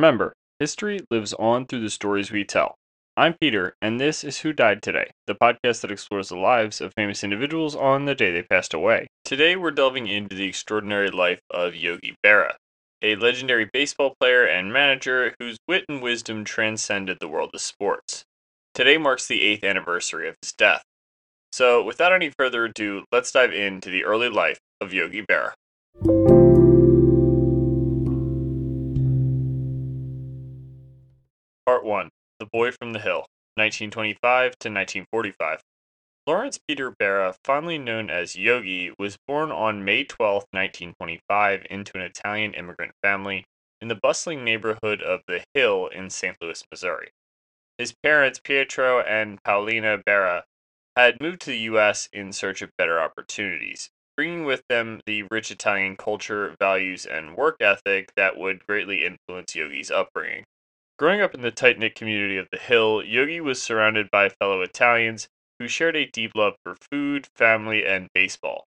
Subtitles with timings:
[0.00, 2.74] Remember, history lives on through the stories we tell.
[3.18, 6.94] I'm Peter, and this is Who Died Today, the podcast that explores the lives of
[6.94, 9.08] famous individuals on the day they passed away.
[9.26, 12.54] Today, we're delving into the extraordinary life of Yogi Berra,
[13.02, 18.24] a legendary baseball player and manager whose wit and wisdom transcended the world of sports.
[18.74, 20.82] Today marks the eighth anniversary of his death.
[21.52, 26.39] So, without any further ado, let's dive into the early life of Yogi Berra.
[32.52, 35.60] Boy from the Hill, 1925 to 1945.
[36.26, 42.02] Lawrence Peter Berra, fondly known as Yogi, was born on May 12, 1925, into an
[42.02, 43.44] Italian immigrant family
[43.80, 46.36] in the bustling neighborhood of The Hill in St.
[46.40, 47.10] Louis, Missouri.
[47.78, 50.42] His parents, Pietro and Paolina Berra,
[50.96, 52.08] had moved to the U.S.
[52.12, 57.56] in search of better opportunities, bringing with them the rich Italian culture, values, and work
[57.60, 60.44] ethic that would greatly influence Yogi's upbringing.
[61.00, 64.60] Growing up in the tight knit community of the Hill, Yogi was surrounded by fellow
[64.60, 68.66] Italians who shared a deep love for food, family, and baseball.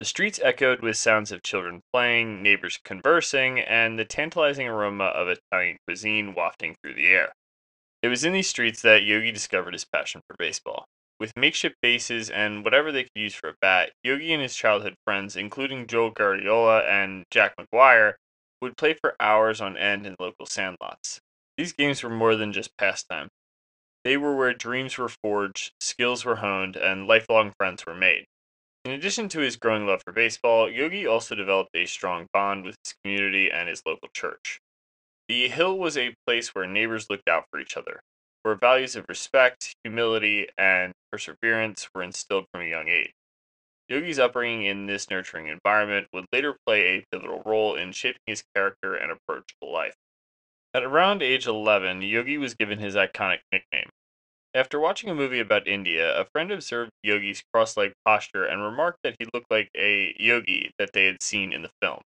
[0.00, 5.28] The streets echoed with sounds of children playing, neighbors conversing, and the tantalizing aroma of
[5.28, 7.34] Italian cuisine wafting through the air.
[8.02, 10.86] It was in these streets that Yogi discovered his passion for baseball.
[11.20, 14.94] With makeshift bases and whatever they could use for a bat, Yogi and his childhood
[15.04, 18.16] friends, including Joe Garagiola and Jack Maguire,
[18.62, 21.20] would play for hours on end in local sandlots.
[21.56, 23.28] These games were more than just pastime.
[24.04, 28.26] They were where dreams were forged, skills were honed, and lifelong friends were made.
[28.84, 32.76] In addition to his growing love for baseball, Yogi also developed a strong bond with
[32.84, 34.60] his community and his local church.
[35.28, 38.00] The Hill was a place where neighbors looked out for each other,
[38.42, 43.12] where values of respect, humility, and perseverance were instilled from a young age.
[43.88, 48.44] Yogi's upbringing in this nurturing environment would later play a pivotal role in shaping his
[48.54, 49.94] character and approach to life.
[50.74, 53.90] At around age 11, Yogi was given his iconic nickname.
[54.52, 58.98] After watching a movie about India, a friend observed Yogi's cross legged posture and remarked
[59.04, 62.02] that he looked like a yogi that they had seen in the film.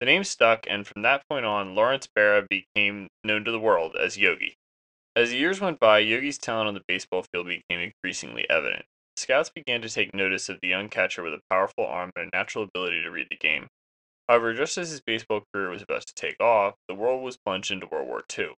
[0.00, 3.94] The name stuck, and from that point on, Lawrence Berra became known to the world
[3.96, 4.54] as Yogi.
[5.14, 8.84] As the years went by, Yogi's talent on the baseball field became increasingly evident.
[9.16, 12.36] Scouts began to take notice of the young catcher with a powerful arm and a
[12.36, 13.68] natural ability to read the game.
[14.28, 17.70] However, just as his baseball career was about to take off, the world was plunged
[17.70, 18.50] into World War II.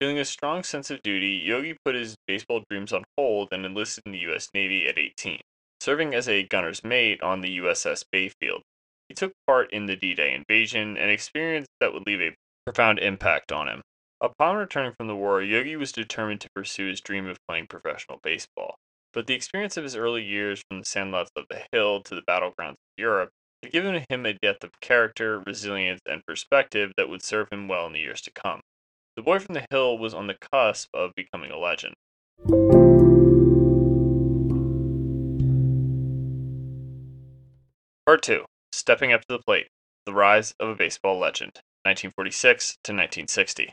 [0.00, 4.04] Feeling a strong sense of duty, Yogi put his baseball dreams on hold and enlisted
[4.06, 4.48] in the U.S.
[4.54, 5.40] Navy at 18,
[5.80, 8.62] serving as a gunner's mate on the USS Bayfield.
[9.08, 13.00] He took part in the D Day invasion, an experience that would leave a profound
[13.00, 13.82] impact on him.
[14.20, 18.20] Upon returning from the war, Yogi was determined to pursue his dream of playing professional
[18.22, 18.76] baseball.
[19.12, 22.22] But the experience of his early years from the sandlots of the Hill to the
[22.22, 23.30] battlegrounds of Europe
[23.62, 27.86] had given him a depth of character, resilience, and perspective that would serve him well
[27.86, 28.60] in the years to come.
[29.16, 31.94] The boy from the hill was on the cusp of becoming a legend.
[38.06, 39.68] Part 2 Stepping Up to the Plate
[40.06, 43.72] The Rise of a Baseball Legend, 1946 to 1960.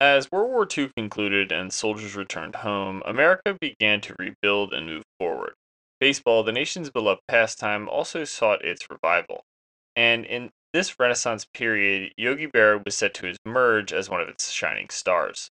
[0.00, 5.04] As World War II concluded and soldiers returned home, America began to rebuild and move
[5.18, 5.54] forward.
[6.00, 9.44] Baseball, the nation's beloved pastime, also sought its revival.
[9.94, 14.50] And in this Renaissance period, Yogi Berra was set to emerge as one of its
[14.50, 15.50] shining stars.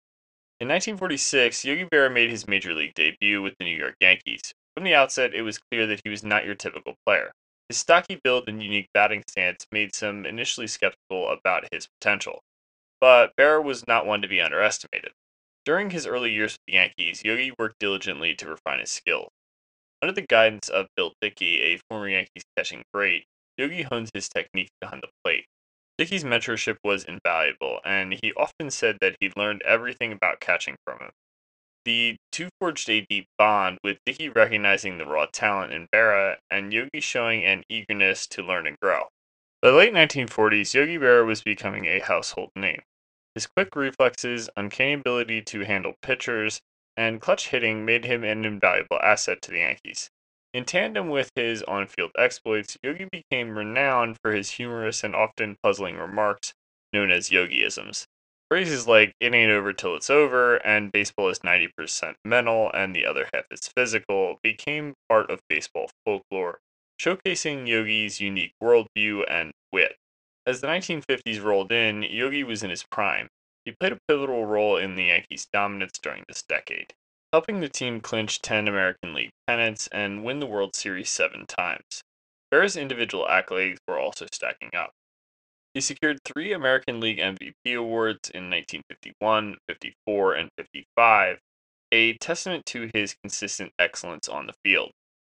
[0.61, 4.55] In 1946, Yogi Berra made his major league debut with the New York Yankees.
[4.75, 7.33] From the outset, it was clear that he was not your typical player.
[7.69, 12.45] His stocky build and unique batting stance made some initially skeptical about his potential.
[13.01, 15.13] But Berra was not one to be underestimated.
[15.65, 19.31] During his early years with the Yankees, Yogi worked diligently to refine his skills.
[20.03, 23.25] Under the guidance of Bill Dickey, a former Yankees catching great,
[23.57, 25.47] Yogi honed his technique behind the plate.
[25.99, 30.99] Dickey's mentorship was invaluable, and he often said that he learned everything about catching from
[30.99, 31.11] him.
[31.87, 36.73] The two forged a deep bond, with Dickey recognizing the raw talent in Berra and
[36.73, 39.09] Yogi showing an eagerness to learn and grow.
[39.63, 42.83] By the late 1940s, Yogi Berra was becoming a household name.
[43.35, 46.61] His quick reflexes, uncanny ability to handle pitchers,
[46.97, 50.11] and clutch hitting made him an invaluable asset to the Yankees.
[50.55, 55.57] In tandem with his on field exploits, Yogi became renowned for his humorous and often
[55.63, 56.55] puzzling remarks
[56.93, 58.07] known as Yogiisms.
[58.49, 63.05] Phrases like, it ain't over till it's over, and baseball is 90% mental and the
[63.05, 66.61] other half is physical became part of baseball folklore,
[67.01, 69.97] showcasing Yogi's unique worldview and wit.
[70.47, 73.29] As the 1950s rolled in, Yogi was in his prime,
[73.67, 76.95] he played a pivotal role in the Yankees' dominance during this decade,
[77.33, 82.05] helping the team clinch 10 American League pennants and win the World Series seven times.
[82.49, 84.93] Berra's individual accolades were also stacking up.
[85.75, 91.39] He secured three American League MVP awards in 1951, 54, and 55,
[91.91, 94.93] a testament to his consistent excellence on the field.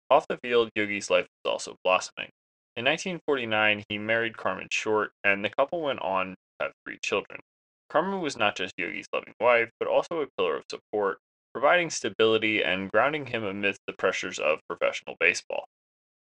[0.08, 2.30] Off the field, Yogi's life was also blossoming.
[2.76, 7.40] In 1949, he married Carmen Short, and the couple went on to have three children.
[7.90, 11.18] Carmen was not just Yogi's loving wife, but also a pillar of support,
[11.52, 15.64] providing stability and grounding him amidst the pressures of professional baseball.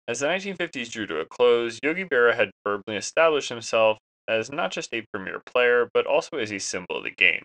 [0.08, 4.72] As the 1950s drew to a close, Yogi Berra had firmly established himself as not
[4.72, 7.42] just a premier player, but also as a symbol of the game.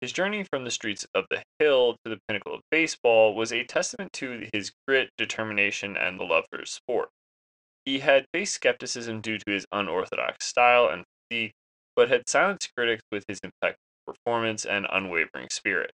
[0.00, 3.64] His journey from the streets of the Hill to the pinnacle of baseball was a
[3.64, 7.08] testament to his grit, determination, and the love for his sport.
[7.86, 11.54] He had faced skepticism due to his unorthodox style and physique,
[11.96, 15.90] but had silenced critics with his impeccable performance and unwavering spirit.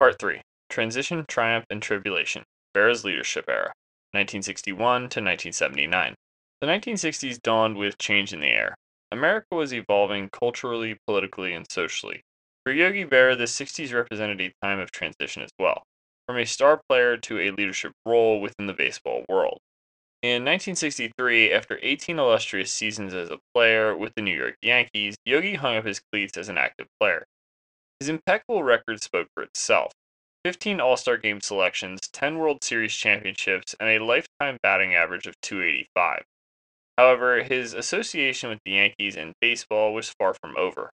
[0.00, 2.42] Part 3 Transition, Triumph, and Tribulation
[2.74, 3.72] Berra's Leadership Era,
[4.10, 6.14] 1961 to 1979.
[6.60, 8.74] The 1960s dawned with change in the air.
[9.12, 12.22] America was evolving culturally, politically, and socially.
[12.64, 15.84] For Yogi Berra, the 60s represented a time of transition as well,
[16.26, 19.58] from a star player to a leadership role within the baseball world.
[20.24, 25.56] In 1963, after 18 illustrious seasons as a player with the New York Yankees, Yogi
[25.56, 27.26] hung up his cleats as an active player.
[28.00, 29.92] His impeccable record spoke for itself
[30.46, 35.38] 15 All Star Game selections, 10 World Series championships, and a lifetime batting average of
[35.42, 36.22] 285.
[36.96, 40.88] However, his association with the Yankees and baseball was far from over.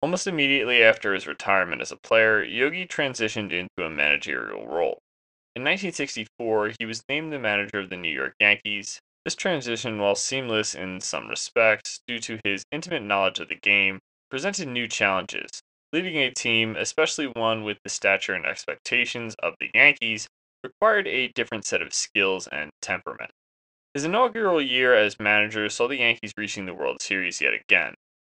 [0.00, 5.00] Almost immediately after his retirement as a player, Yogi transitioned into a managerial role.
[5.56, 9.00] In 1964, he was named the manager of the New York Yankees.
[9.24, 14.00] This transition, while seamless in some respects due to his intimate knowledge of the game,
[14.30, 15.62] presented new challenges,
[15.92, 20.28] Leading a team, especially one with the stature and expectations of the Yankees,
[20.62, 23.32] required a different set of skills and temperament.
[23.92, 27.94] His inaugural year as manager saw the Yankees reaching the World Series yet again.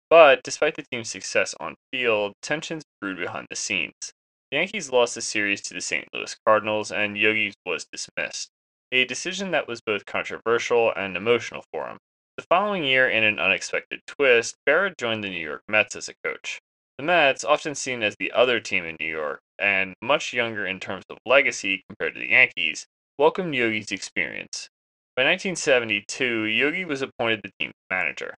[0.09, 4.11] But despite the team's success on field, tensions brewed behind the scenes.
[4.55, 6.07] Yankees lost the series to the St.
[6.13, 8.51] Louis Cardinals, and Yogi was dismissed,
[8.89, 11.97] a decision that was both controversial and emotional for him.
[12.37, 16.13] The following year, in an unexpected twist, Berra joined the New York Mets as a
[16.23, 16.61] coach.
[16.97, 20.79] The Mets, often seen as the other team in New York, and much younger in
[20.79, 22.87] terms of legacy compared to the Yankees,
[23.17, 24.69] welcomed Yogi's experience.
[25.17, 28.33] By 1972, Yogi was appointed the team's manager.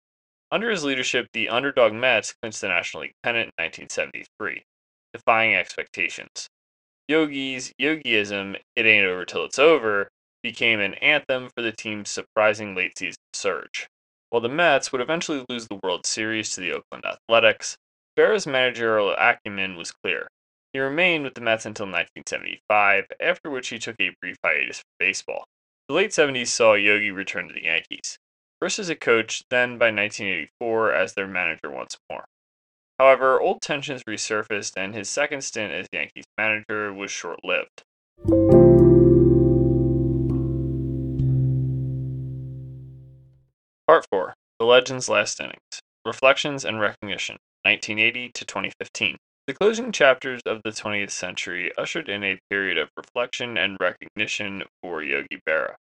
[0.50, 4.64] Under his leadership, the underdog Mets clinched the National League pennant in 1973,
[5.16, 6.50] defying expectations.
[7.08, 10.10] Yogi's Yogiism, It Ain't Over Till It's Over,
[10.44, 13.88] became an anthem for the team's surprising late season surge.
[14.30, 17.78] While the Mets would eventually lose the World Series to the Oakland Athletics,
[18.16, 20.28] Berra's managerial acumen was clear.
[20.74, 24.90] He remained with the Mets until 1975, after which he took a brief hiatus from
[25.00, 25.46] baseball.
[25.88, 28.18] The late 70s saw Yogi return to the Yankees,
[28.60, 32.26] first as a coach, then by 1984 as their manager once more.
[32.98, 37.84] However, old tensions resurfaced, and his second stint as Yankees manager was short lived.
[43.88, 49.18] Part 4 The Legend's Last Innings Reflections and Recognition 1980 to 2015.
[49.48, 54.64] The closing chapters of the 20th century ushered in a period of reflection and recognition
[54.82, 55.76] for Yogi Berra.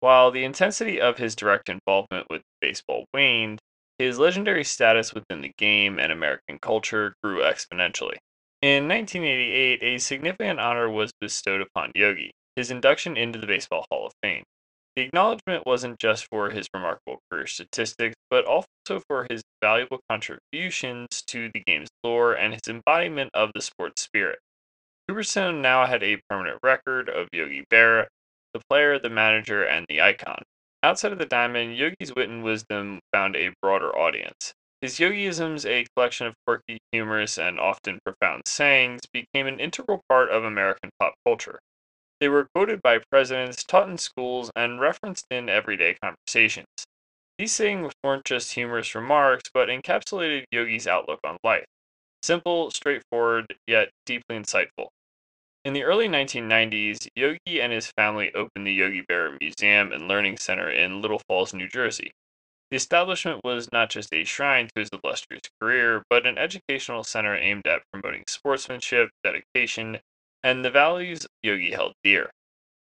[0.00, 3.60] While the intensity of his direct involvement with baseball waned,
[4.02, 8.16] his legendary status within the game and American culture grew exponentially.
[8.60, 14.06] In 1988, a significant honor was bestowed upon Yogi, his induction into the Baseball Hall
[14.06, 14.42] of Fame.
[14.96, 21.22] The acknowledgement wasn't just for his remarkable career statistics, but also for his valuable contributions
[21.28, 24.38] to the game's lore and his embodiment of the sports spirit.
[25.08, 28.06] Cooperstown now had a permanent record of Yogi Berra,
[28.52, 30.42] the player, the manager, and the icon.
[30.84, 34.52] Outside of the diamond, Yogi's wit and wisdom found a broader audience.
[34.80, 40.30] His yogiisms, a collection of quirky, humorous, and often profound sayings, became an integral part
[40.30, 41.60] of American pop culture.
[42.18, 46.66] They were quoted by presidents, taught in schools, and referenced in everyday conversations.
[47.38, 51.64] These sayings weren't just humorous remarks, but encapsulated Yogi's outlook on life.
[52.22, 54.88] Simple, straightforward, yet deeply insightful.
[55.64, 60.36] In the early 1990s, Yogi and his family opened the Yogi Berra Museum and Learning
[60.36, 62.10] Center in Little Falls, New Jersey.
[62.72, 67.36] The establishment was not just a shrine to his illustrious career, but an educational center
[67.36, 70.00] aimed at promoting sportsmanship, dedication,
[70.42, 72.32] and the values Yogi held dear.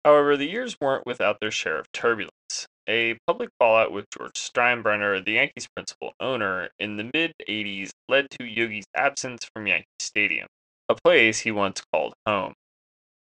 [0.05, 2.67] However, the years weren't without their share of turbulence.
[2.87, 8.29] A public fallout with George Steinbrenner, the Yankees' principal owner, in the mid 80s led
[8.29, 10.47] to Yogi's absence from Yankee Stadium,
[10.87, 12.53] a place he once called home.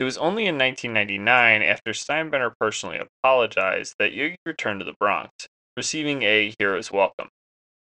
[0.01, 5.47] It was only in 1999, after Steinbrenner personally apologized, that Yogi returned to the Bronx,
[5.77, 7.29] receiving a hero's welcome.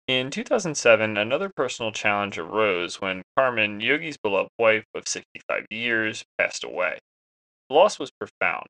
[0.07, 6.63] In 2007, another personal challenge arose when Carmen, Yogi's beloved wife of 65 years, passed
[6.63, 6.97] away.
[7.69, 8.65] The loss was profound,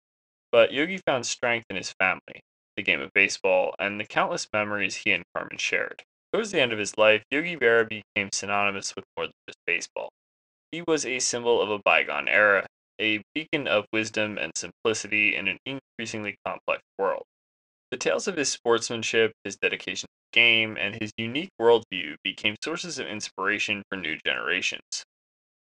[0.51, 2.42] but Yogi found strength in his family,
[2.75, 6.04] the game of baseball, and the countless memories he and Carmen shared.
[6.34, 10.10] Towards the end of his life, Yogi Berra became synonymous with more than just baseball.
[10.74, 12.66] He was a symbol of a bygone era,
[13.00, 17.24] a beacon of wisdom and simplicity in an increasingly complex world.
[17.92, 22.56] The tales of his sportsmanship, his dedication to the game, and his unique worldview became
[22.63, 25.06] sources of inspiration for new generations.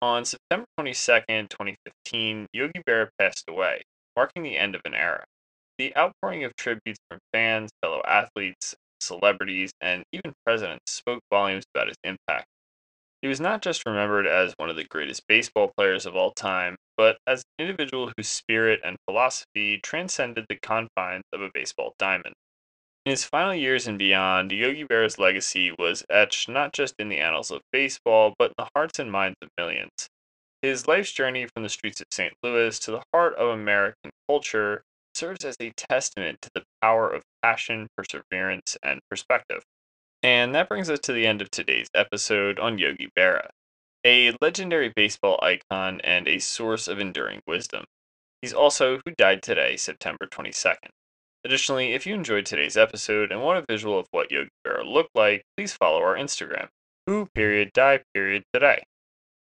[0.01, 0.93] On September 22,
[1.49, 3.81] 2015, Yogi Berra passed away,
[4.15, 5.25] marking the end of an era.
[5.77, 11.87] The outpouring of tributes from fans, fellow athletes, celebrities, and even presidents spoke volumes about
[11.87, 12.47] his impact.
[13.23, 16.75] He was not just remembered as one of the greatest baseball players of all time,
[16.97, 22.35] but as an individual whose spirit and philosophy transcended the confines of a baseball diamond.
[23.05, 27.19] In his final years and beyond, Yogi Berra's legacy was etched not just in the
[27.19, 30.09] annals of baseball, but in the hearts and minds of millions.
[30.61, 32.33] His life's journey from the streets of St.
[32.43, 34.83] Louis to the heart of American culture
[35.15, 39.63] serves as a testament to the power of passion, perseverance, and perspective.
[40.23, 43.49] And that brings us to the end of today's episode on Yogi Berra,
[44.05, 47.83] a legendary baseball icon and a source of enduring wisdom.
[48.41, 50.91] He's also who died today, September 22nd.
[51.43, 55.13] Additionally, if you enjoyed today's episode and want a visual of what Yogi Berra looked
[55.13, 56.69] like, please follow our Instagram,
[57.05, 58.83] who period die period today.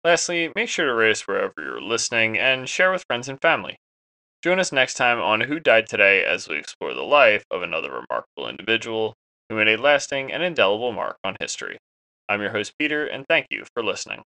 [0.04, 3.78] Lastly, make sure to rate us wherever you're listening and share with friends and family.
[4.44, 7.92] Join us next time on Who Died Today as we explore the life of another
[7.92, 9.14] remarkable individual
[9.52, 11.78] who made a lasting and indelible mark on history.
[12.30, 14.24] I'm your host, Peter, and thank you for listening.